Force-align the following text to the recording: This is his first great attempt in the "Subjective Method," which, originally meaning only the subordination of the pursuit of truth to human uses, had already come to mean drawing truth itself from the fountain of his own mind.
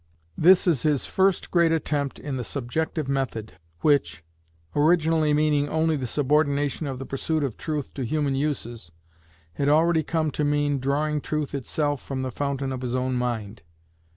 This 0.35 0.65
is 0.65 0.81
his 0.81 1.05
first 1.05 1.51
great 1.51 1.71
attempt 1.71 2.17
in 2.17 2.35
the 2.35 2.43
"Subjective 2.43 3.07
Method," 3.07 3.59
which, 3.81 4.23
originally 4.75 5.31
meaning 5.31 5.69
only 5.69 5.95
the 5.95 6.07
subordination 6.07 6.87
of 6.87 6.97
the 6.97 7.05
pursuit 7.05 7.43
of 7.43 7.55
truth 7.55 7.93
to 7.93 8.03
human 8.03 8.33
uses, 8.33 8.91
had 9.53 9.69
already 9.69 10.01
come 10.01 10.31
to 10.31 10.43
mean 10.43 10.79
drawing 10.79 11.21
truth 11.21 11.53
itself 11.53 12.01
from 12.01 12.23
the 12.23 12.31
fountain 12.31 12.71
of 12.71 12.81
his 12.81 12.95
own 12.95 13.13
mind. 13.13 13.61